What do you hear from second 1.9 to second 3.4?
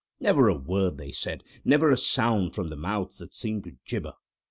a sound from the mouths that